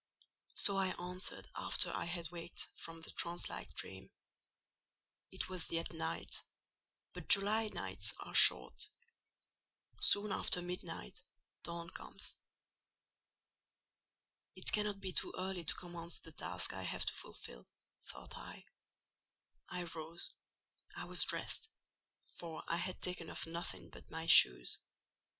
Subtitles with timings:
[0.55, 4.09] So I answered after I had waked from the trance like dream.
[5.31, 6.41] It was yet night,
[7.13, 8.87] but July nights are short:
[9.99, 11.21] soon after midnight,
[11.61, 12.37] dawn comes.
[14.55, 17.67] "It cannot be too early to commence the task I have to fulfil,"
[18.07, 18.65] thought I.
[19.69, 20.33] I rose:
[20.97, 21.69] I was dressed;
[22.39, 24.79] for I had taken off nothing but my shoes.